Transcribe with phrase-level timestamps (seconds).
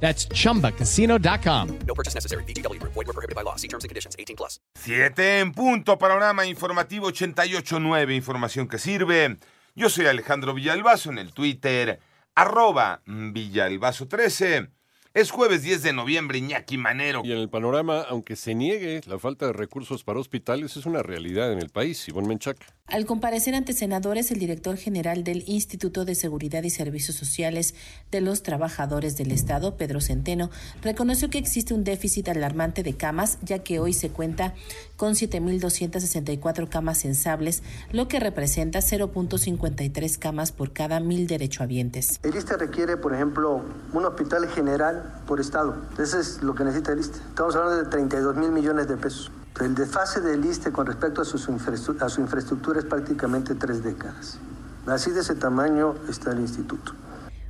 [0.00, 1.78] That's chumbacasino.com.
[1.86, 2.44] No purchase necessary.
[2.44, 2.80] BGW.
[2.82, 3.56] Void were prohibited by law.
[3.56, 4.14] See terms and conditions.
[4.18, 4.60] 18 plus.
[4.74, 9.36] Siete en punto, panorama informativo 88.9, información que sirve.
[9.74, 12.00] Yo soy Alejandro Villalbazo en el Twitter,
[12.34, 14.70] arroba Villalbazo13.
[15.12, 17.22] Es jueves 10 de noviembre, Iñaki Manero.
[17.24, 21.02] Y en el panorama, aunque se niegue, la falta de recursos para hospitales es una
[21.02, 22.06] realidad en el país.
[22.08, 22.58] Ivonne Menchac.
[22.88, 27.74] Al comparecer ante senadores, el director general del Instituto de Seguridad y Servicios Sociales
[28.12, 30.50] de los Trabajadores del Estado, Pedro Centeno,
[30.82, 34.54] reconoció que existe un déficit alarmante de camas, ya que hoy se cuenta
[34.96, 42.20] con 7.264 camas sensables, lo que representa 0.53 camas por cada mil derechohabientes.
[42.22, 45.76] El ISTE requiere, por ejemplo, un hospital general por estado.
[45.98, 47.18] Eso es lo que necesita el ISTE.
[47.30, 49.32] Estamos hablando de 32 mil millones de pesos.
[49.60, 53.82] El desfase del ISTE con respecto a su, infraestru- a su infraestructura es prácticamente tres
[53.82, 54.38] décadas.
[54.86, 56.92] Así de ese tamaño está el instituto.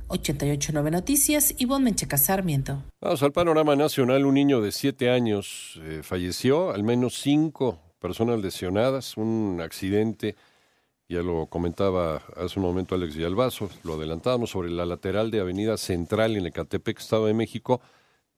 [0.07, 2.81] 889 Noticias, Ivonne Menchaca Sarmiento.
[3.01, 4.25] Vamos al panorama nacional.
[4.25, 10.37] Un niño de siete años eh, falleció, al menos cinco personas lesionadas, un accidente.
[11.09, 15.75] Ya lo comentaba hace un momento Alex Villalbazo, lo adelantábamos sobre la lateral de Avenida
[15.77, 17.81] Central en Ecatepec, Estado de México.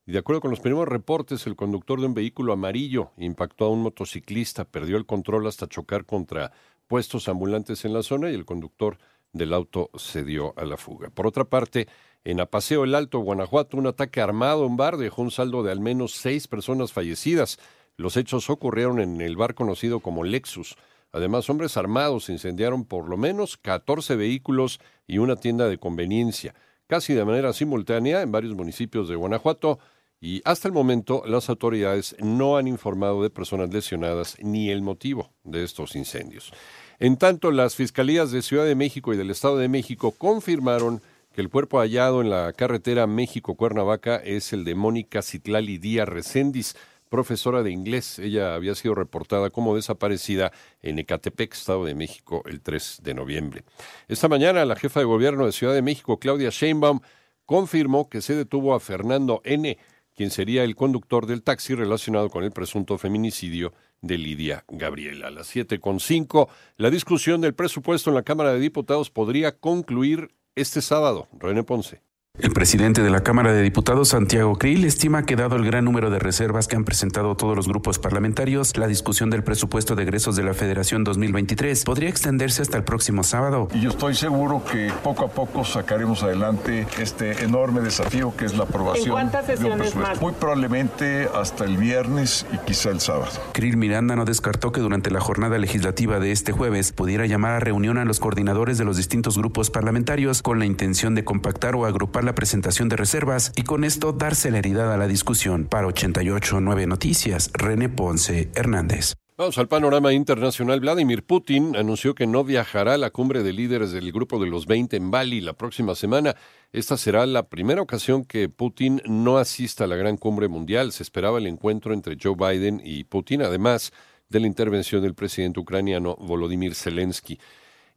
[0.09, 3.69] Y de acuerdo con los primeros reportes, el conductor de un vehículo amarillo impactó a
[3.69, 6.51] un motociclista, perdió el control hasta chocar contra
[6.87, 8.97] puestos ambulantes en la zona y el conductor
[9.33, 11.11] del auto se dio a la fuga.
[11.11, 11.87] Por otra parte,
[12.23, 15.71] en Apaseo el Alto, Guanajuato, un ataque armado a un bar dejó un saldo de
[15.71, 17.59] al menos seis personas fallecidas.
[17.95, 20.75] Los hechos ocurrieron en el bar conocido como Lexus.
[21.11, 26.55] Además, hombres armados incendiaron por lo menos 14 vehículos y una tienda de conveniencia,
[26.87, 29.77] casi de manera simultánea en varios municipios de Guanajuato.
[30.21, 35.31] Y hasta el momento las autoridades no han informado de personas lesionadas ni el motivo
[35.43, 36.51] de estos incendios.
[36.99, 41.01] En tanto, las fiscalías de Ciudad de México y del Estado de México confirmaron
[41.33, 46.75] que el cuerpo hallado en la carretera México-Cuernavaca es el de Mónica Citlali Díaz Recendis,
[47.09, 48.19] profesora de inglés.
[48.19, 50.51] Ella había sido reportada como desaparecida
[50.81, 53.63] en Ecatepec, Estado de México, el 3 de noviembre.
[54.09, 56.99] Esta mañana, la jefa de gobierno de Ciudad de México, Claudia Sheinbaum,
[57.45, 59.77] confirmó que se detuvo a Fernando N.,
[60.19, 63.71] quien sería el conductor del taxi relacionado con el presunto feminicidio
[64.01, 65.27] de Lidia Gabriela.
[65.27, 69.57] A las siete con cinco, la discusión del presupuesto en la Cámara de Diputados podría
[69.57, 71.29] concluir este sábado.
[71.39, 72.01] René Ponce.
[72.41, 76.09] El presidente de la Cámara de Diputados, Santiago Krill, estima que dado el gran número
[76.09, 80.37] de reservas que han presentado todos los grupos parlamentarios, la discusión del presupuesto de egresos
[80.37, 83.67] de la Federación 2023 podría extenderse hasta el próximo sábado.
[83.73, 88.55] Y yo estoy seguro que poco a poco sacaremos adelante este enorme desafío que es
[88.55, 90.13] la aprobación ¿En cuántas de un sesiones presupuesto.
[90.13, 90.21] más?
[90.21, 93.33] Muy probablemente hasta el viernes y quizá el sábado.
[93.51, 97.59] Krill Miranda no descartó que durante la jornada legislativa de este jueves pudiera llamar a
[97.59, 101.85] reunión a los coordinadores de los distintos grupos parlamentarios con la intención de compactar o
[101.85, 105.65] agrupar la presentación de reservas y con esto dar celeridad a la discusión.
[105.65, 109.15] Para 889 Noticias, René Ponce Hernández.
[109.35, 110.79] Vamos al panorama internacional.
[110.79, 114.67] Vladimir Putin anunció que no viajará a la cumbre de líderes del grupo de los
[114.67, 116.35] 20 en Bali la próxima semana.
[116.71, 120.91] Esta será la primera ocasión que Putin no asista a la gran cumbre mundial.
[120.91, 123.91] Se esperaba el encuentro entre Joe Biden y Putin, además
[124.29, 127.39] de la intervención del presidente ucraniano Volodymyr Zelensky.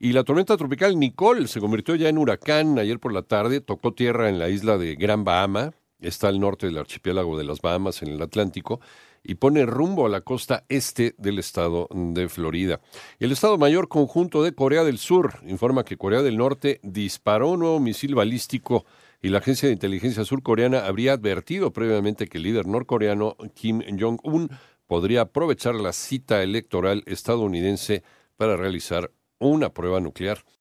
[0.04, 3.94] Y la tormenta tropical Nicole se convirtió ya en huracán ayer por la tarde, tocó
[3.94, 8.02] tierra en la isla de Gran Bahama, está al norte del archipiélago de las Bahamas
[8.02, 8.80] en el Atlántico,
[9.22, 12.80] y pone rumbo a la costa este del estado de Florida.
[13.20, 17.60] El Estado Mayor Conjunto de Corea del Sur informa que Corea del Norte disparó un
[17.60, 18.84] nuevo misil balístico
[19.22, 24.50] y la agencia de inteligencia surcoreana habría advertido previamente que el líder norcoreano Kim Jong-un
[24.88, 28.02] podría aprovechar la cita electoral estadounidense
[28.36, 29.12] para realizar
[29.48, 30.44] una prueba nuclear.